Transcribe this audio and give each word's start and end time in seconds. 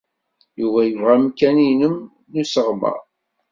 Yuba 0.59 0.79
yebɣa 0.87 1.13
amkan-nnem 1.19 1.95
n 2.31 2.33
usseɣmer. 2.41 2.99